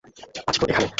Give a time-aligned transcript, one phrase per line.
[0.03, 0.89] আছি তো এখানেই।